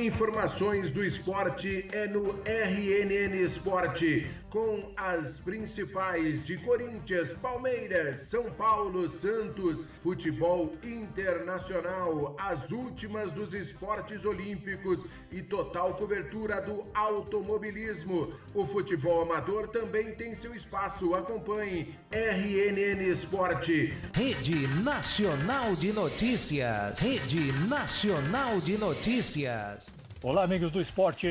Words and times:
Informações 0.00 0.90
do 0.90 1.04
esporte 1.04 1.86
é 1.92 2.06
no 2.06 2.40
RNN 2.46 3.34
Esporte, 3.44 4.26
com 4.50 4.92
as 4.96 5.38
principais 5.38 6.44
de 6.44 6.56
Corinthians, 6.58 7.32
Palmeiras, 7.40 8.28
São 8.28 8.50
Paulo, 8.50 9.08
Santos, 9.08 9.86
futebol 10.02 10.72
internacional, 10.82 12.36
as 12.38 12.70
últimas 12.70 13.32
dos 13.32 13.54
esportes 13.54 14.24
olímpicos 14.24 15.04
e 15.30 15.40
total 15.40 15.94
cobertura 15.94 16.60
do 16.60 16.84
automobilismo. 16.92 18.34
O 18.52 18.66
futebol 18.66 19.22
amador 19.22 19.68
também 19.68 20.14
tem 20.14 20.34
seu 20.34 20.54
espaço. 20.54 21.14
Acompanhe 21.14 21.94
RNN 22.10 23.08
Esporte. 23.08 23.94
Rede 24.12 24.66
Nacional 24.82 25.76
de 25.76 25.92
Notícias. 25.92 26.98
Rede 26.98 27.52
Nacional 27.68 28.60
de 28.60 28.76
Notícias. 28.76 29.94
Olá, 30.22 30.42
amigos 30.42 30.72
do 30.72 30.80
esporte. 30.80 31.28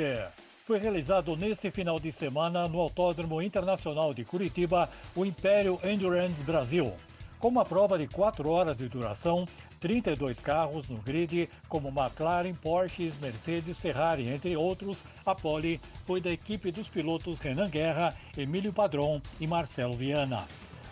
Foi 0.69 0.77
realizado 0.77 1.35
nesse 1.35 1.71
final 1.71 1.99
de 1.99 2.11
semana 2.11 2.67
no 2.67 2.79
Autódromo 2.79 3.41
Internacional 3.41 4.13
de 4.13 4.23
Curitiba 4.23 4.87
o 5.15 5.25
Império 5.25 5.79
Endurance 5.83 6.43
Brasil. 6.43 6.93
Com 7.39 7.47
uma 7.47 7.65
prova 7.65 7.97
de 7.97 8.05
4 8.05 8.47
horas 8.47 8.77
de 8.77 8.87
duração, 8.87 9.47
32 9.79 10.39
carros 10.39 10.87
no 10.87 10.97
grid, 10.97 11.49
como 11.67 11.89
McLaren, 11.89 12.53
Porsche, 12.53 13.11
Mercedes, 13.19 13.79
Ferrari, 13.79 14.29
entre 14.29 14.55
outros, 14.55 15.03
a 15.25 15.33
pole 15.33 15.81
foi 16.05 16.21
da 16.21 16.29
equipe 16.29 16.71
dos 16.71 16.87
pilotos 16.87 17.39
Renan 17.39 17.67
Guerra, 17.67 18.15
Emílio 18.37 18.71
Padron 18.71 19.19
e 19.39 19.47
Marcelo 19.47 19.93
Viana. 19.93 20.45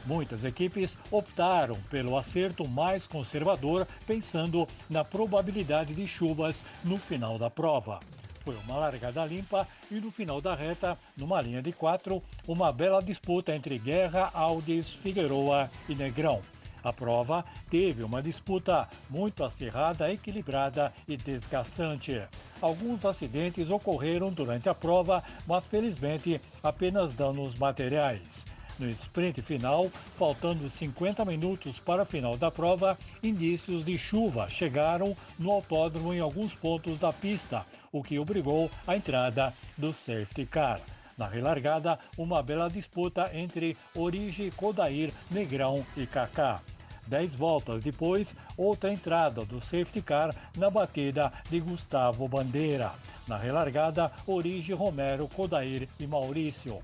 Muitas 0.08 0.44
equipes 0.44 0.98
optaram 1.12 1.78
pelo 1.92 2.18
acerto 2.18 2.68
mais 2.68 3.06
conservador, 3.06 3.88
pensando 4.08 4.68
na 4.90 5.04
probabilidade 5.04 5.94
de 5.94 6.08
chuvas 6.08 6.64
no 6.84 6.98
final 6.98 7.38
da 7.38 7.52
prova. 7.52 8.00
Foi 8.48 8.56
uma 8.66 8.78
largada 8.78 9.26
limpa 9.26 9.68
e 9.92 9.96
no 9.96 10.10
final 10.10 10.40
da 10.40 10.56
reta, 10.56 10.98
numa 11.18 11.42
linha 11.42 11.62
de 11.62 11.74
quatro, 11.74 12.24
uma 12.48 12.72
bela 12.72 13.02
disputa 13.02 13.54
entre 13.54 13.78
Guerra, 13.78 14.32
Aldis, 14.34 14.90
Figueroa 14.90 15.70
e 15.90 15.94
Negrão. 15.94 16.42
A 16.82 16.94
prova 16.94 17.44
teve 17.70 18.04
uma 18.04 18.24
disputa 18.24 18.88
muito 19.10 19.44
acirrada, 19.44 20.10
equilibrada 20.10 20.94
e 21.06 21.18
desgastante. 21.18 22.22
Alguns 22.62 23.04
acidentes 23.04 23.70
ocorreram 23.70 24.32
durante 24.32 24.70
a 24.70 24.74
prova, 24.74 25.22
mas 25.46 25.66
felizmente 25.66 26.40
apenas 26.64 27.14
danos 27.14 27.54
materiais. 27.54 28.46
No 28.80 28.88
sprint 28.92 29.42
final, 29.42 29.90
faltando 30.18 30.70
50 30.70 31.26
minutos 31.26 31.80
para 31.80 32.04
o 32.04 32.06
final 32.06 32.38
da 32.38 32.52
prova, 32.52 32.96
indícios 33.24 33.84
de 33.84 33.98
chuva 33.98 34.48
chegaram 34.48 35.18
no 35.40 35.52
autódromo 35.52 36.14
em 36.14 36.20
alguns 36.20 36.54
pontos 36.54 37.00
da 37.00 37.12
pista, 37.12 37.66
o 37.92 38.04
que 38.04 38.20
obrigou 38.20 38.70
a 38.86 38.96
entrada 38.96 39.52
do 39.76 39.92
safety 39.94 40.46
car. 40.46 40.80
Na 41.18 41.28
relargada, 41.28 41.98
uma 42.16 42.44
bela 42.44 42.70
disputa 42.70 43.32
entre 43.34 43.76
Origi, 43.96 44.52
Kodair, 44.52 45.12
Negrão 45.32 45.84
e 45.96 46.06
Kaká. 46.06 46.62
Dez 47.08 47.34
voltas 47.34 47.82
depois, 47.82 48.36
outra 48.56 48.94
entrada 48.94 49.44
do 49.44 49.60
safety 49.60 50.02
car 50.04 50.36
na 50.56 50.70
batida 50.70 51.34
de 51.50 51.60
Gustavo 51.60 52.28
Bandeira. 52.28 52.92
Na 53.28 53.38
relargada, 53.38 54.12
Origi, 54.28 54.74
Romero, 54.74 55.28
Kodair 55.30 55.90
e 56.00 56.06
Maurício. 56.06 56.80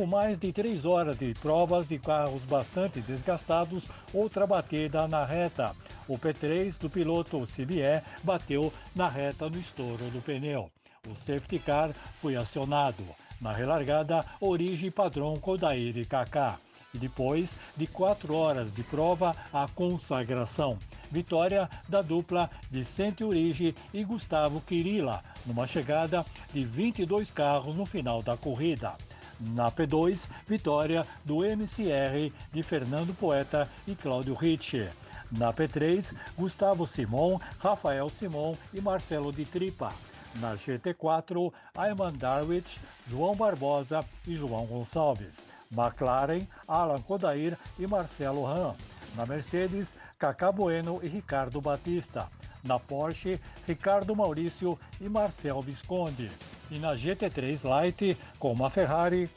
Com 0.00 0.06
mais 0.06 0.38
de 0.38 0.50
três 0.50 0.86
horas 0.86 1.18
de 1.18 1.34
provas 1.34 1.90
e 1.90 1.98
carros 1.98 2.42
bastante 2.46 3.02
desgastados, 3.02 3.84
outra 4.14 4.46
batida 4.46 5.06
na 5.06 5.26
reta. 5.26 5.76
O 6.08 6.16
P3 6.16 6.78
do 6.78 6.88
piloto 6.88 7.46
CBE 7.46 8.02
bateu 8.24 8.72
na 8.96 9.10
reta 9.10 9.50
no 9.50 9.58
estouro 9.58 10.02
do 10.06 10.22
pneu. 10.22 10.70
O 11.06 11.14
safety 11.14 11.58
car 11.58 11.90
foi 12.18 12.34
acionado. 12.34 13.04
Na 13.42 13.52
relargada, 13.52 14.24
Origem 14.40 14.90
Padrão 14.90 15.36
Kodair 15.36 15.98
e 15.98 16.06
Kaká. 16.06 16.58
E 16.94 16.98
depois 16.98 17.54
de 17.76 17.86
quatro 17.86 18.34
horas 18.34 18.72
de 18.72 18.82
prova, 18.82 19.36
a 19.52 19.68
consagração. 19.68 20.78
Vitória 21.10 21.68
da 21.86 22.00
dupla 22.00 22.48
Vicente 22.70 23.22
Urige 23.22 23.74
e 23.92 24.02
Gustavo 24.02 24.62
Quirila, 24.62 25.22
numa 25.44 25.66
chegada 25.66 26.24
de 26.54 26.64
22 26.64 27.30
carros 27.30 27.76
no 27.76 27.84
final 27.84 28.22
da 28.22 28.34
corrida. 28.34 28.96
Na 29.40 29.72
P2, 29.72 30.28
vitória 30.46 31.02
do 31.24 31.42
MCR 31.42 32.30
de 32.52 32.62
Fernando 32.62 33.14
Poeta 33.14 33.66
e 33.86 33.94
Cláudio 33.94 34.34
Ritchie. 34.34 34.90
Na 35.32 35.50
P3, 35.50 36.14
Gustavo 36.36 36.86
Simon, 36.86 37.38
Rafael 37.58 38.10
Simon 38.10 38.54
e 38.74 38.82
Marcelo 38.82 39.32
de 39.32 39.46
Tripa. 39.46 39.94
Na 40.36 40.56
GT4, 40.56 41.50
Ayman 41.74 42.12
Darwich, 42.12 42.78
João 43.08 43.34
Barbosa 43.34 44.04
e 44.26 44.34
João 44.34 44.66
Gonçalves. 44.66 45.46
McLaren, 45.72 46.46
Alan 46.68 47.00
Kodair 47.00 47.56
e 47.78 47.86
Marcelo 47.86 48.44
Ram. 48.44 48.74
Na 49.16 49.24
Mercedes, 49.24 49.94
Cacá 50.18 50.52
Bueno 50.52 51.00
e 51.02 51.08
Ricardo 51.08 51.62
Batista. 51.62 52.28
Na 52.62 52.78
Porsche, 52.78 53.40
Ricardo 53.66 54.14
Maurício 54.14 54.78
e 55.00 55.08
Marcel 55.08 55.62
Visconde 55.62 56.30
e 56.70 56.78
na 56.78 56.94
GT3 56.94 57.62
Light 57.64 58.16
com 58.38 58.52
uma 58.52 58.70
Ferrari, 58.70 59.28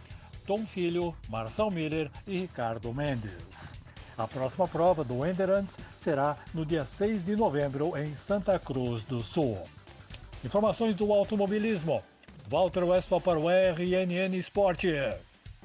Tom 0.45 0.65
Filho, 0.65 1.15
Marcel 1.29 1.71
Miller 1.71 2.09
e 2.27 2.39
Ricardo 2.39 2.93
Mendes. 2.93 3.73
A 4.17 4.27
próxima 4.27 4.67
prova 4.67 5.03
do 5.03 5.25
Endurance 5.25 5.75
será 5.99 6.37
no 6.53 6.65
dia 6.65 6.85
6 6.85 7.25
de 7.25 7.35
novembro 7.35 7.97
em 7.97 8.15
Santa 8.15 8.59
Cruz 8.59 9.03
do 9.03 9.21
Sul. 9.21 9.57
Informações 10.43 10.95
do 10.95 11.11
automobilismo. 11.11 12.03
Walter 12.47 12.83
Westphal 12.83 13.21
para 13.21 13.39
o 13.39 13.49
RNN 13.49 14.37
Esporte. 14.37 14.89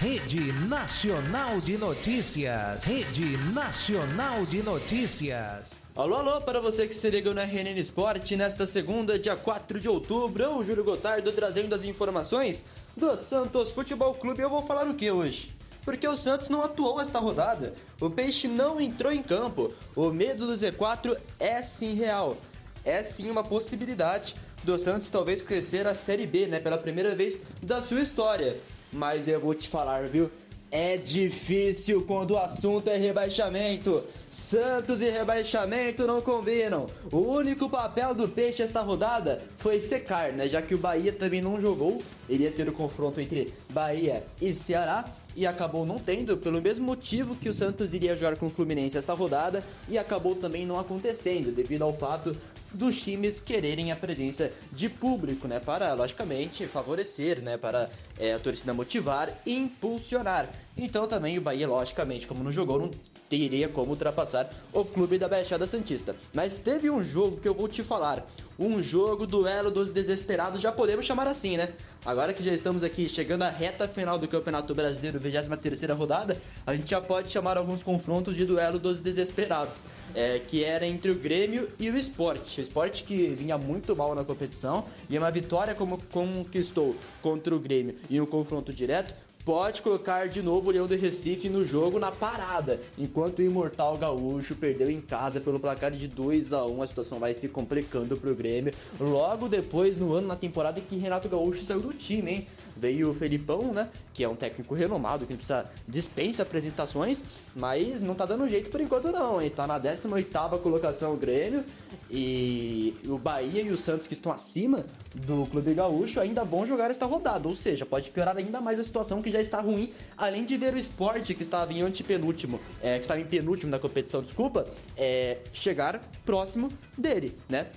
Rede 0.01 0.53
Nacional 0.53 1.61
de 1.61 1.77
Notícias. 1.77 2.85
Rede 2.85 3.37
Nacional 3.53 4.47
de 4.47 4.63
Notícias. 4.63 5.81
Alô, 5.97 6.15
alô, 6.15 6.41
para 6.41 6.61
você 6.61 6.87
que 6.87 6.95
se 6.95 7.11
liga 7.11 7.35
no 7.35 7.41
RNN 7.41 7.77
Esporte, 7.81 8.37
nesta 8.37 8.65
segunda, 8.65 9.19
dia 9.19 9.35
4 9.35 9.81
de 9.81 9.89
outubro, 9.89 10.41
eu, 10.41 10.63
Júlio 10.63 10.85
Gotardo, 10.85 11.33
trazendo 11.33 11.75
as 11.75 11.83
informações 11.83 12.65
do 12.97 13.17
Santos 13.17 13.73
Futebol 13.73 14.15
Clube. 14.15 14.41
Eu 14.41 14.49
vou 14.49 14.63
falar 14.63 14.87
o 14.87 14.95
que 14.95 15.11
hoje? 15.11 15.53
Porque 15.85 16.07
o 16.07 16.17
Santos 16.17 16.49
não 16.49 16.63
atuou 16.63 17.01
esta 17.01 17.19
rodada, 17.19 17.75
o 18.01 18.09
Peixe 18.09 18.47
não 18.47 18.81
entrou 18.81 19.11
em 19.11 19.21
campo, 19.21 19.75
o 19.97 20.11
medo 20.11 20.47
do 20.47 20.53
Z4 20.53 21.19
é 21.41 21.61
sim 21.61 21.95
real, 21.95 22.37
é 22.85 23.03
sim 23.03 23.29
uma 23.29 23.43
possibilidade 23.43 24.37
do 24.63 24.79
Santos 24.79 25.11
talvez 25.11 25.43
crescer 25.43 25.89
a 25.89 25.95
Série 25.95 26.27
B, 26.27 26.47
né, 26.47 26.61
pela 26.61 26.79
primeira 26.79 27.17
vez 27.17 27.43
da 27.61 27.83
sua 27.83 28.01
história. 28.01 28.61
Mas 28.93 29.29
eu 29.29 29.41
vou 29.41 29.55
te 29.55 29.69
falar, 29.69 30.07
viu? 30.07 30.31
É 30.71 30.99
difícil 30.99 32.03
quando 32.03 32.33
o 32.33 32.39
assunto 32.39 32.89
é 32.89 32.97
rebaixamento. 32.97 34.03
Santos 34.29 35.01
e 35.01 35.09
rebaixamento 35.09 36.07
não 36.07 36.21
combinam. 36.21 36.87
O 37.11 37.21
único 37.21 37.71
papel 37.71 38.15
do 38.15 38.29
Peixe 38.29 38.63
esta 38.63 38.83
rodada 38.83 39.43
foi 39.57 39.81
secar, 39.81 40.33
né? 40.33 40.47
Já 40.47 40.61
que 40.61 40.75
o 40.75 40.79
Bahia 40.79 41.11
também 41.11 41.41
não 41.41 41.59
jogou. 41.59 42.03
Iria 42.29 42.51
ter 42.51 42.69
o 42.69 42.73
confronto 42.73 43.19
entre 43.19 43.51
Bahia 43.71 44.27
e 44.43 44.53
Ceará 44.53 45.07
e 45.35 45.47
acabou 45.47 45.87
não 45.87 45.99
tendo, 45.99 46.37
pelo 46.37 46.61
mesmo 46.61 46.85
motivo 46.85 47.35
que 47.35 47.49
o 47.49 47.55
Santos 47.55 47.95
iria 47.95 48.17
jogar 48.17 48.37
com 48.37 48.47
o 48.47 48.51
Fluminense 48.51 48.99
esta 48.99 49.15
rodada 49.15 49.65
e 49.89 49.97
acabou 49.97 50.35
também 50.35 50.67
não 50.67 50.79
acontecendo, 50.79 51.51
devido 51.51 51.83
ao 51.83 51.93
fato 51.95 52.37
dos 52.73 53.01
times 53.01 53.41
quererem 53.41 53.91
a 53.93 53.97
presença 53.97 54.53
de 54.73 54.89
público, 54.89 55.49
né? 55.49 55.61
Para, 55.61 55.93
logicamente, 55.95 56.67
favorecer, 56.67 57.41
né? 57.43 57.57
Para 57.57 57.91
é, 58.19 58.35
a 58.35 58.39
torcida 58.39 58.75
motivar 58.75 59.31
e 59.45 59.57
impulsionar. 59.57 60.49
Então 60.77 61.07
também 61.07 61.39
o 61.39 61.41
Bahia, 61.41 61.67
logicamente, 61.67 62.27
como 62.27 62.45
não 62.45 62.53
jogou, 62.53 62.79
não 62.79 62.91
teria 63.29 63.69
como 63.69 63.91
ultrapassar 63.91 64.51
o 64.73 64.85
clube 64.85 65.19
da 65.19 65.29
Baixada 65.29 65.67
Santista. 65.67 66.17
Mas 66.33 66.57
teve 66.57 66.91
um 66.91 67.03
jogo 67.03 67.41
que 67.41 67.49
eu 67.49 67.55
vou 67.55 67.69
te 67.69 67.83
falar. 67.83 68.27
Um 68.59 68.83
jogo 68.83 69.25
duelo 69.25 69.71
dos 69.71 69.89
desesperados, 69.89 70.61
já 70.61 70.73
podemos 70.73 71.07
chamar 71.07 71.29
assim, 71.29 71.57
né? 71.57 71.69
Agora 72.05 72.33
que 72.33 72.43
já 72.43 72.53
estamos 72.53 72.83
aqui 72.83 73.09
chegando 73.09 73.43
à 73.43 73.49
reta 73.49 73.87
final 73.87 74.19
do 74.19 74.27
Campeonato 74.27 74.75
Brasileiro, 74.75 75.21
23 75.21 75.81
rodada, 75.93 76.37
a 76.67 76.75
gente 76.75 76.91
já 76.91 77.01
pode 77.01 77.31
chamar 77.31 77.57
alguns 77.57 77.85
confrontos 77.85 78.35
de 78.35 78.45
duelo 78.45 78.81
dos 78.81 78.99
desesperados, 78.99 79.85
é, 80.13 80.41
que 80.41 80.65
era 80.65 80.85
entre 80.85 81.13
o 81.13 81.15
Grêmio 81.15 81.69
e 81.79 81.89
o 81.89 81.97
Esporte. 81.97 82.61
O 82.61 82.63
Esporte 82.63 83.05
que 83.05 83.29
vinha 83.29 83.57
muito 83.57 83.95
mal 83.95 84.13
na 84.13 84.25
competição 84.25 84.87
e 85.09 85.17
uma 85.17 85.31
vitória 85.31 85.73
como 85.73 86.03
conquistou 86.11 86.97
contra 87.23 87.55
o 87.55 87.61
Grêmio 87.61 87.95
e 88.11 88.21
um 88.21 88.27
confronto 88.27 88.73
direto 88.73 89.15
pode 89.45 89.83
colocar 89.83 90.29
de 90.29 90.43
novo 90.43 90.69
o 90.69 90.73
Leão 90.73 90.87
do 90.87 90.95
Recife 90.95 91.49
no 91.49 91.65
jogo 91.65 91.99
na 91.99 92.13
parada, 92.13 92.81
enquanto 92.97 93.39
o 93.39 93.43
Imortal 93.43 93.97
Gaúcho 93.97 94.55
perdeu 94.55 94.91
em 94.91 95.01
casa 95.01 95.41
pelo 95.41 95.59
placar 95.59 95.91
de 95.91 96.07
2 96.07 96.53
a 96.53 96.65
1 96.67 96.83
a 96.83 96.87
situação 96.87 97.19
vai 97.19 97.35
se 97.35 97.49
complicando 97.49 98.17
pro 98.17 98.35
Grêmio. 98.35 98.73
Logo 99.01 99.49
depois, 99.49 99.99
no 99.99 100.13
ano, 100.13 100.29
na 100.29 100.37
temporada 100.37 100.81
que 100.81 100.97
Renato 100.97 101.29
Gaúcho 101.29 101.65
saiu 101.65 101.81
do 101.81 101.93
time, 101.93 102.31
hein? 102.31 102.47
Veio 102.79 103.11
o 103.11 103.15
Felipão, 103.15 103.73
né? 103.73 103.89
que 104.19 104.25
é 104.25 104.29
um 104.29 104.35
técnico 104.35 104.75
renomado, 104.75 105.27
que 105.27 105.35
precisa 105.35 105.65
dispensa 105.87 106.43
apresentações, 106.43 107.23
mas 107.55 108.03
não 108.03 108.17
tá 108.17 108.27
dando 108.27 108.49
jeito 108.49 108.69
por 108.69 108.81
enquanto 108.81 109.13
não, 109.13 109.41
hein? 109.41 109.49
Tá 109.49 109.65
na 109.65 109.79
18ª 109.79 110.59
colocação 110.59 111.15
o 111.15 111.17
Grêmio 111.17 111.65
e 112.11 112.97
o 113.07 113.17
Bahia 113.17 113.63
e 113.63 113.71
o 113.71 113.77
Santos 113.77 114.09
que 114.09 114.15
estão 114.15 114.33
acima 114.33 114.85
do 115.15 115.47
Clube 115.47 115.73
Gaúcho 115.73 116.19
ainda 116.19 116.43
vão 116.43 116.67
jogar 116.67 116.91
esta 116.91 117.07
rodada, 117.07 117.47
ou 117.47 117.55
seja, 117.55 117.87
pode 117.87 118.11
piorar 118.11 118.37
ainda 118.37 118.61
mais 118.61 118.81
a 118.81 118.83
situação 118.83 119.23
que 119.23 119.31
já 119.31 119.41
está 119.41 119.61
ruim, 119.61 119.93
além 120.17 120.45
de 120.45 120.57
ver 120.57 120.75
o 120.75 120.79
esporte 120.79 121.33
que 121.33 121.45
estava 121.45 121.73
em 121.73 121.83
antepenúltimo, 121.83 122.59
é, 122.83 122.97
que 122.97 123.03
estava 123.03 123.21
em 123.21 123.25
penúltimo 123.25 123.71
na 123.71 123.79
competição, 123.79 124.21
desculpa, 124.21 124.67
é, 124.97 125.39
chegar 125.53 126.01
próximo 126.27 126.73
dele, 126.97 127.37
né? 127.49 127.69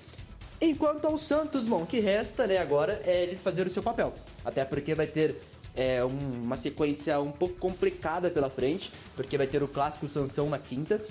Enquanto 0.61 1.05
ao 1.05 1.17
Santos, 1.17 1.65
bom, 1.65 1.83
o 1.83 1.87
que 1.87 1.99
resta, 1.99 2.45
né, 2.45 2.59
agora 2.59 3.01
é 3.03 3.23
ele 3.23 3.35
fazer 3.35 3.65
o 3.65 3.69
seu 3.69 3.81
papel. 3.81 4.13
Até 4.45 4.63
porque 4.63 4.93
vai 4.93 5.07
ter 5.07 5.35
é 5.75 6.03
um, 6.03 6.43
uma 6.43 6.55
sequência 6.55 7.19
um 7.19 7.31
pouco 7.31 7.55
complicada 7.55 8.29
pela 8.29 8.49
frente, 8.49 8.91
porque 9.15 9.37
vai 9.37 9.47
ter 9.47 9.63
o 9.63 9.67
clássico 9.67 10.07
Sansão 10.07 10.49
na 10.49 10.59
quinta, 10.59 11.01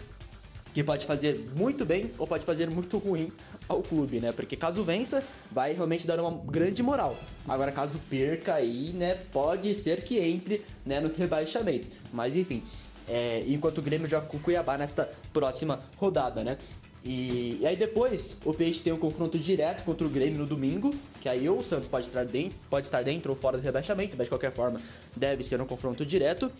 que 0.73 0.85
pode 0.85 1.05
fazer 1.05 1.50
muito 1.56 1.85
bem 1.85 2.12
ou 2.17 2.26
pode 2.26 2.44
fazer 2.44 2.70
muito 2.70 2.97
ruim 2.99 3.32
ao 3.69 3.82
clube, 3.82 4.20
né? 4.20 4.31
Porque 4.32 4.56
caso 4.56 4.85
vença, 4.85 5.25
vai 5.50 5.73
realmente 5.73 6.06
dar 6.06 6.20
uma 6.20 6.31
grande 6.44 6.82
moral. 6.82 7.17
Agora, 7.49 7.73
caso 7.73 7.99
perca 8.08 8.55
aí, 8.55 8.93
né, 8.93 9.17
pode 9.32 9.75
ser 9.75 10.05
que 10.05 10.19
entre 10.20 10.64
né, 10.87 11.00
no 11.00 11.12
rebaixamento. 11.12 11.88
Mas 12.12 12.37
enfim, 12.37 12.62
é, 13.08 13.43
enquanto 13.49 13.79
o 13.79 13.82
Grêmio 13.82 14.06
joga 14.06 14.26
com 14.26 14.37
o 14.37 14.41
Cuiabá 14.41 14.79
nesta 14.79 15.11
próxima 15.32 15.81
rodada, 15.96 16.44
né? 16.44 16.56
E, 17.05 17.58
e, 17.61 17.67
aí 17.67 17.76
depois 17.76 18.37
o 18.44 18.52
Peixe 18.52 18.82
tem 18.82 18.93
um 18.93 18.99
confronto 18.99 19.38
direto 19.38 19.85
contra 19.85 20.06
o 20.06 20.11
Grêmio 20.11 20.38
no 20.38 20.47
domingo, 20.47 20.94
que 21.20 21.29
aí 21.29 21.49
ou 21.49 21.58
o 21.58 21.62
Santos 21.62 21.88
pode 21.88 22.06
estar 22.06 22.25
dentro, 22.25 22.58
pode 22.69 22.87
estar 22.87 23.02
dentro 23.02 23.31
ou 23.31 23.37
fora 23.37 23.56
do 23.56 23.62
rebaixamento, 23.62 24.17
mas 24.19 24.26
de 24.26 24.31
qualquer 24.31 24.52
forma 24.52 24.81
deve 25.17 25.43
ser 25.43 25.61
um 25.61 25.67
confronto 25.67 26.05
direto. 26.05 26.52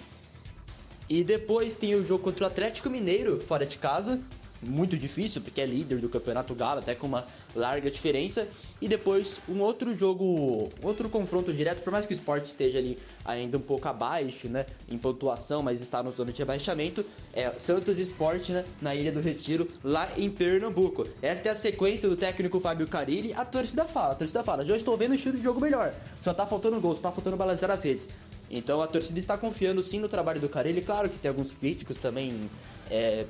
E 1.09 1.23
depois 1.23 1.77
tem 1.77 1.95
o 1.95 2.07
jogo 2.07 2.25
contra 2.25 2.45
o 2.45 2.47
Atlético 2.47 2.89
Mineiro 2.89 3.41
fora 3.41 3.67
de 3.67 3.77
casa, 3.77 4.21
muito 4.62 4.97
difícil, 4.97 5.41
porque 5.41 5.61
é 5.61 5.67
líder 5.67 5.99
do 5.99 6.09
Campeonato 6.09 6.55
Galo, 6.55 6.81
até 6.81 6.95
com 6.95 7.07
uma 7.07 7.25
larga 7.55 7.91
diferença. 7.91 8.47
E 8.81 8.89
depois 8.89 9.37
um 9.49 9.61
outro 9.61 9.95
jogo, 9.95 10.71
outro 10.83 11.09
confronto 11.09 11.53
direto, 11.53 11.83
por 11.83 11.93
mais 11.93 12.07
que 12.07 12.12
o 12.12 12.15
esporte 12.15 12.47
esteja 12.47 12.79
ali 12.79 12.99
ainda 13.25 13.59
um 13.59 13.61
pouco 13.61 13.89
abaixo, 13.89 14.49
né, 14.49 14.67
em 14.89 14.99
pontuação, 14.99 15.62
mas 15.62 15.81
está 15.81 16.03
no 16.03 16.11
zona 16.12 16.33
de 16.33 16.39
rebaixamento, 16.39 17.05
é 17.33 17.51
Santos 17.59 17.99
Esporte, 17.99 18.53
né, 18.53 18.65
na 18.81 18.95
Ilha 18.95 19.12
do 19.12 19.21
Retiro, 19.21 19.69
lá 19.83 20.11
em 20.17 20.31
Pernambuco. 20.31 21.07
Esta 21.21 21.49
é 21.49 21.53
a 21.53 21.55
sequência 21.55 22.09
do 22.09 22.17
técnico 22.17 22.61
Fábio 22.61 22.87
Carilli. 22.87 23.33
A 23.35 23.45
torcida 23.45 23.85
fala, 23.85 24.12
a 24.12 24.17
torcida 24.17 24.43
fala, 24.43 24.65
já 24.65 24.77
estou 24.77 24.97
vendo 24.97 25.12
o 25.12 25.15
estilo 25.15 25.37
de 25.37 25.43
jogo 25.43 25.61
melhor, 25.61 25.95
só 26.23 26.33
tá 26.33 26.47
faltando 26.47 26.81
gol, 26.81 26.95
só 26.95 27.03
tá 27.03 27.12
faltando 27.12 27.37
balançar 27.37 27.71
as 27.71 27.83
redes. 27.83 28.09
Então 28.51 28.83
a 28.83 28.87
torcida 28.87 29.19
está 29.19 29.39
confiando 29.39 29.83
sim 29.83 30.01
no 30.01 30.09
trabalho 30.09 30.41
do 30.41 30.49
Carilli, 30.49 30.83
claro 30.83 31.09
que 31.09 31.19
tem 31.19 31.29
alguns 31.29 31.53
críticos 31.53 31.97
também 31.99 32.51
é, 32.91 33.25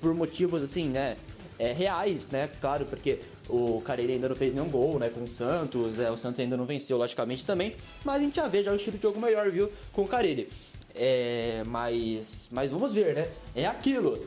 por 0.00 0.14
motivos 0.14 0.62
assim, 0.62 0.88
né? 0.88 1.16
É, 1.58 1.72
reais, 1.72 2.28
né? 2.28 2.50
Claro, 2.60 2.84
porque 2.84 3.20
o 3.48 3.80
Carilli 3.80 4.14
ainda 4.14 4.28
não 4.28 4.36
fez 4.36 4.52
nenhum 4.52 4.68
gol, 4.68 4.98
né? 4.98 5.08
Com 5.08 5.22
o 5.22 5.28
Santos, 5.28 5.98
é, 5.98 6.10
o 6.10 6.16
Santos 6.16 6.40
ainda 6.40 6.56
não 6.56 6.66
venceu, 6.66 6.98
logicamente, 6.98 7.46
também. 7.46 7.74
Mas 8.04 8.16
a 8.16 8.18
gente 8.18 8.36
já 8.36 8.46
vê 8.46 8.62
já 8.62 8.72
o 8.72 8.76
estilo 8.76 8.96
de 8.96 9.02
jogo 9.02 9.20
melhor, 9.20 9.50
viu? 9.50 9.70
Com 9.92 10.02
o 10.02 10.08
Carilli. 10.08 10.48
É, 10.94 11.62
mas, 11.66 12.48
mas 12.50 12.70
vamos 12.72 12.92
ver, 12.94 13.14
né? 13.14 13.28
É 13.54 13.66
aquilo. 13.66 14.26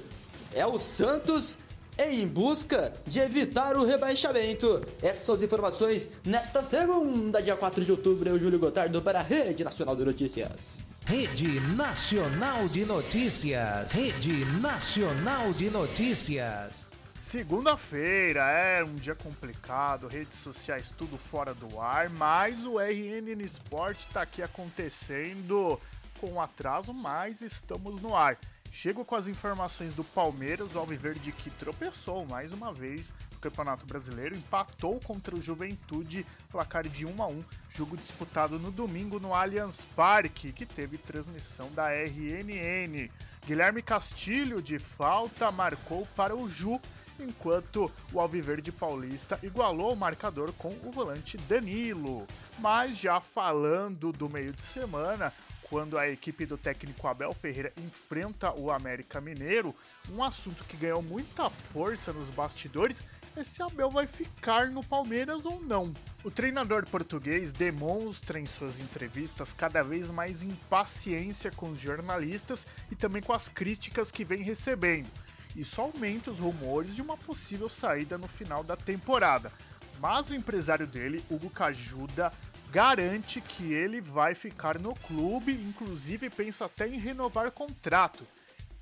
É 0.53 0.65
o 0.65 0.77
Santos 0.77 1.57
em 1.97 2.25
busca 2.25 2.93
de 3.05 3.19
evitar 3.19 3.75
o 3.75 3.83
rebaixamento. 3.83 4.81
Essas 5.01 5.23
são 5.23 5.35
as 5.35 5.41
informações 5.41 6.11
nesta 6.25 6.61
segunda, 6.61 7.41
dia 7.41 7.55
4 7.55 7.83
de 7.83 7.91
outubro. 7.91 8.29
Eu, 8.29 8.39
Júlio 8.39 8.57
Gotardo, 8.57 9.01
para 9.01 9.19
a 9.19 9.23
Rede 9.23 9.63
Nacional 9.63 9.95
de 9.95 10.05
Notícias. 10.05 10.79
Rede 11.05 11.59
Nacional 11.75 12.67
de 12.69 12.85
Notícias. 12.85 13.91
Rede 13.91 14.45
Nacional 14.61 15.53
de 15.53 15.69
Notícias. 15.69 16.87
Segunda-feira 17.21 18.41
é 18.49 18.83
um 18.83 18.95
dia 18.95 19.13
complicado, 19.13 20.07
redes 20.07 20.39
sociais 20.39 20.91
tudo 20.97 21.17
fora 21.17 21.53
do 21.53 21.79
ar, 21.79 22.09
mas 22.09 22.65
o 22.65 22.79
RNN 22.79 23.43
Sport 23.45 23.99
está 23.99 24.21
aqui 24.23 24.41
acontecendo 24.41 25.79
com 26.19 26.41
atraso, 26.41 26.93
mas 26.93 27.41
estamos 27.41 28.01
no 28.01 28.15
ar. 28.15 28.37
Chego 28.71 29.03
com 29.03 29.15
as 29.15 29.27
informações 29.27 29.93
do 29.93 30.03
Palmeiras, 30.03 30.75
o 30.75 30.79
Alviverde 30.79 31.31
que 31.31 31.49
tropeçou 31.49 32.25
mais 32.25 32.53
uma 32.53 32.71
vez 32.71 33.11
no 33.33 33.39
Campeonato 33.39 33.85
Brasileiro, 33.85 34.35
empatou 34.35 34.99
contra 35.01 35.35
o 35.35 35.41
Juventude, 35.41 36.25
placar 36.49 36.87
de 36.87 37.05
1 37.05 37.21
a 37.21 37.27
1, 37.27 37.43
jogo 37.75 37.97
disputado 37.97 38.59
no 38.59 38.71
domingo 38.71 39.19
no 39.19 39.33
Allianz 39.33 39.85
Parque, 39.95 40.53
que 40.53 40.65
teve 40.65 40.97
transmissão 40.97 41.71
da 41.71 41.89
RNN. 41.91 43.09
Guilherme 43.45 43.81
Castilho 43.81 44.61
de 44.61 44.77
falta 44.77 45.51
marcou 45.51 46.05
para 46.15 46.35
o 46.35 46.47
Ju, 46.47 46.79
enquanto 47.19 47.91
o 48.13 48.19
Alviverde 48.19 48.71
Paulista 48.71 49.39
igualou 49.43 49.93
o 49.93 49.97
marcador 49.97 50.53
com 50.53 50.69
o 50.83 50.91
volante 50.91 51.37
Danilo. 51.37 52.25
Mas 52.59 52.97
já 52.97 53.19
falando 53.19 54.11
do 54.11 54.29
meio 54.29 54.53
de 54.53 54.61
semana, 54.61 55.33
quando 55.69 55.97
a 55.97 56.09
equipe 56.09 56.45
do 56.45 56.57
técnico 56.57 57.07
Abel 57.07 57.33
Ferreira 57.33 57.71
enfrenta 57.77 58.51
o 58.59 58.71
América 58.71 59.21
Mineiro, 59.21 59.75
um 60.09 60.23
assunto 60.23 60.63
que 60.63 60.75
ganhou 60.75 61.01
muita 61.01 61.49
força 61.49 62.11
nos 62.11 62.29
bastidores 62.29 63.03
é 63.35 63.43
se 63.43 63.61
Abel 63.61 63.89
vai 63.89 64.07
ficar 64.07 64.69
no 64.69 64.83
Palmeiras 64.83 65.45
ou 65.45 65.61
não. 65.61 65.93
O 66.23 66.31
treinador 66.31 66.85
português 66.87 67.53
demonstra 67.53 68.39
em 68.39 68.45
suas 68.45 68.79
entrevistas 68.79 69.53
cada 69.53 69.83
vez 69.83 70.09
mais 70.09 70.41
impaciência 70.41 71.51
com 71.51 71.69
os 71.69 71.79
jornalistas 71.79 72.65
e 72.91 72.95
também 72.95 73.21
com 73.21 73.31
as 73.31 73.47
críticas 73.47 74.11
que 74.11 74.25
vem 74.25 74.41
recebendo. 74.41 75.07
Isso 75.55 75.79
aumenta 75.79 76.31
os 76.31 76.39
rumores 76.39 76.95
de 76.95 77.01
uma 77.01 77.17
possível 77.17 77.69
saída 77.69 78.17
no 78.17 78.27
final 78.27 78.63
da 78.63 78.75
temporada. 78.75 79.51
Mas 79.99 80.29
o 80.29 80.35
empresário 80.35 80.87
dele, 80.87 81.23
Hugo 81.29 81.49
Cajuda, 81.49 82.31
garante 82.71 83.41
que 83.41 83.73
ele 83.73 83.99
vai 83.99 84.35
ficar 84.35 84.77
no 84.79 84.93
clube, 84.93 85.51
inclusive 85.51 86.29
pensa 86.29 86.65
até 86.65 86.87
em 86.87 86.99
renovar 86.99 87.51
contrato. 87.51 88.25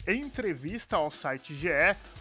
Em 0.06 0.22
entrevista 0.22 0.96
ao 0.96 1.12
site 1.12 1.54
GE, 1.54 1.68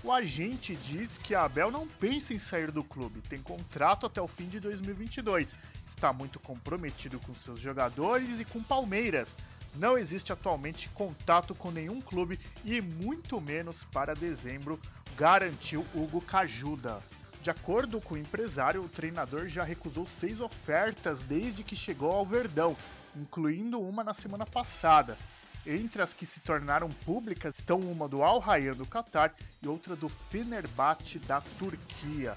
o 0.02 0.10
agente 0.10 0.74
diz 0.74 1.18
que 1.18 1.34
Abel 1.34 1.70
não 1.70 1.86
pensa 1.86 2.34
em 2.34 2.38
sair 2.38 2.70
do 2.72 2.82
clube, 2.82 3.20
tem 3.22 3.40
contrato 3.40 4.06
até 4.06 4.20
o 4.20 4.26
fim 4.26 4.48
de 4.48 4.58
2022, 4.58 5.54
está 5.86 6.12
muito 6.12 6.40
comprometido 6.40 7.20
com 7.20 7.34
seus 7.34 7.60
jogadores 7.60 8.40
e 8.40 8.44
com 8.44 8.62
Palmeiras. 8.62 9.36
Não 9.76 9.96
existe 9.96 10.32
atualmente 10.32 10.88
contato 10.88 11.54
com 11.54 11.70
nenhum 11.70 12.00
clube 12.00 12.40
e 12.64 12.80
muito 12.80 13.40
menos 13.40 13.84
para 13.84 14.14
dezembro, 14.14 14.80
garantiu 15.16 15.86
Hugo 15.94 16.20
Cajuda. 16.20 17.00
De 17.46 17.50
acordo 17.50 18.00
com 18.00 18.16
o 18.16 18.18
empresário, 18.18 18.82
o 18.82 18.88
treinador 18.88 19.46
já 19.46 19.62
recusou 19.62 20.04
seis 20.18 20.40
ofertas 20.40 21.20
desde 21.20 21.62
que 21.62 21.76
chegou 21.76 22.10
ao 22.10 22.26
Verdão, 22.26 22.76
incluindo 23.14 23.78
uma 23.78 24.02
na 24.02 24.12
semana 24.12 24.44
passada. 24.44 25.16
Entre 25.64 26.02
as 26.02 26.12
que 26.12 26.26
se 26.26 26.40
tornaram 26.40 26.88
públicas 26.88 27.54
estão 27.56 27.78
uma 27.78 28.08
do 28.08 28.24
Al 28.24 28.40
Rayyan 28.40 28.72
do 28.72 28.84
Catar 28.84 29.32
e 29.62 29.68
outra 29.68 29.94
do 29.94 30.08
Fenerbahçe 30.08 31.20
da 31.20 31.40
Turquia. 31.40 32.34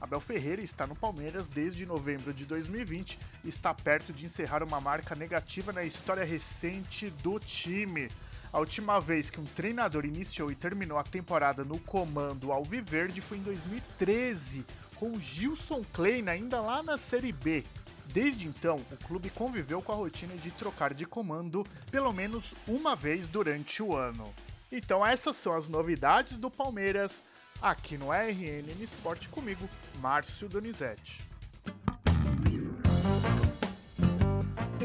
Abel 0.00 0.22
Ferreira 0.22 0.62
está 0.62 0.86
no 0.86 0.96
Palmeiras 0.96 1.48
desde 1.48 1.84
novembro 1.84 2.32
de 2.32 2.46
2020 2.46 3.18
e 3.44 3.50
está 3.50 3.74
perto 3.74 4.10
de 4.10 4.24
encerrar 4.24 4.62
uma 4.62 4.80
marca 4.80 5.14
negativa 5.14 5.70
na 5.70 5.82
história 5.82 6.24
recente 6.24 7.10
do 7.22 7.38
time. 7.38 8.08
A 8.56 8.58
última 8.58 8.98
vez 8.98 9.28
que 9.28 9.38
um 9.38 9.44
treinador 9.44 10.06
iniciou 10.06 10.50
e 10.50 10.54
terminou 10.54 10.96
a 10.96 11.02
temporada 11.02 11.62
no 11.62 11.78
comando 11.78 12.50
Alviverde 12.50 13.20
foi 13.20 13.36
em 13.36 13.42
2013, 13.42 14.64
com 14.94 15.20
Gilson 15.20 15.84
Klein 15.92 16.26
ainda 16.30 16.58
lá 16.62 16.82
na 16.82 16.96
Série 16.96 17.32
B. 17.32 17.62
Desde 18.06 18.46
então, 18.46 18.76
o 18.90 18.96
clube 19.04 19.28
conviveu 19.28 19.82
com 19.82 19.92
a 19.92 19.94
rotina 19.94 20.34
de 20.38 20.50
trocar 20.52 20.94
de 20.94 21.04
comando 21.04 21.66
pelo 21.90 22.14
menos 22.14 22.54
uma 22.66 22.96
vez 22.96 23.28
durante 23.28 23.82
o 23.82 23.94
ano. 23.94 24.24
Então 24.72 25.04
essas 25.04 25.36
são 25.36 25.54
as 25.54 25.68
novidades 25.68 26.38
do 26.38 26.50
Palmeiras 26.50 27.22
aqui 27.60 27.98
no 27.98 28.10
RNN 28.10 28.82
Esporte 28.82 29.28
comigo, 29.28 29.68
Márcio 30.00 30.48
Donizete. 30.48 31.20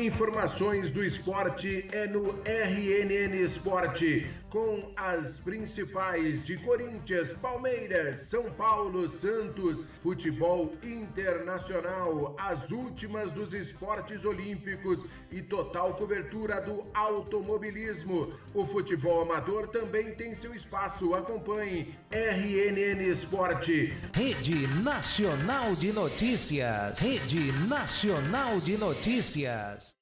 Informações 0.02 0.90
do 0.90 1.06
esporte 1.06 1.86
é 1.92 2.08
no 2.08 2.34
RNN 2.44 3.36
Esporte, 3.44 4.28
com 4.52 4.92
as 4.98 5.40
principais 5.40 6.46
de 6.46 6.58
Corinthians, 6.58 7.30
Palmeiras, 7.42 8.28
São 8.30 8.52
Paulo, 8.52 9.08
Santos, 9.08 9.86
futebol 10.04 10.74
internacional, 10.84 12.36
as 12.38 12.70
últimas 12.70 13.32
dos 13.32 13.54
esportes 13.54 14.26
olímpicos 14.26 15.06
e 15.32 15.42
total 15.42 15.94
cobertura 15.94 16.60
do 16.62 16.86
automobilismo. 16.94 18.34
O 18.54 18.66
futebol 18.66 19.22
amador 19.22 19.70
também 19.70 20.14
tem 20.14 20.36
seu 20.36 20.54
espaço. 20.54 21.16
Acompanhe 21.16 21.96
RNN 22.12 23.02
Esporte. 23.10 23.94
Rede 24.14 24.68
Nacional 24.84 25.76
de 25.76 25.94
Notícias. 25.94 27.00
Rede 27.00 27.54
Nacional 27.68 28.60
de 28.60 28.78
Notícias. 28.78 29.96